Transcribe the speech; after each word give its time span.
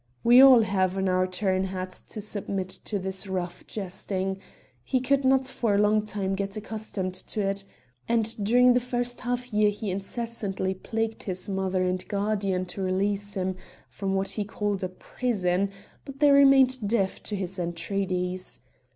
We 0.23 0.37
have 0.39 0.93
all 0.95 0.99
in 0.99 1.07
our 1.07 1.27
turn 1.27 1.65
had 1.65 1.91
to 1.91 2.21
submit 2.21 2.69
to 2.85 2.97
this 2.97 3.27
rough 3.27 3.67
jesting. 3.67 4.39
He 4.83 4.99
could 4.99 5.23
not 5.23 5.45
for 5.45 5.75
a 5.75 5.77
long 5.77 6.03
time 6.07 6.33
get 6.33 6.57
accustomed 6.57 7.13
to 7.13 7.41
it, 7.47 7.63
and 8.09 8.35
during 8.43 8.73
the 8.73 8.79
first 8.79 9.19
half 9.19 9.53
year 9.53 9.69
he 9.69 9.91
incessantly 9.91 10.73
plagued 10.73 11.21
his 11.21 11.47
mother 11.47 11.83
and 11.83 12.07
guardian 12.07 12.65
to 12.65 12.81
release 12.81 13.35
him 13.35 13.57
from 13.91 14.15
what 14.15 14.29
he 14.29 14.43
called 14.43 14.83
a 14.83 14.89
prison; 14.89 15.69
but 16.03 16.19
they 16.19 16.31
remained 16.31 16.89
deaf 16.89 17.21
to 17.21 17.35
his 17.35 17.59
entreaties. 17.59 18.59